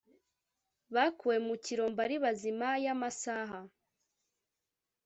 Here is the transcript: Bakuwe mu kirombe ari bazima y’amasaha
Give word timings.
Bakuwe 0.95 1.37
mu 1.47 1.55
kirombe 1.65 1.99
ari 2.05 2.15
bazima 2.23 2.69
y’amasaha 2.85 3.59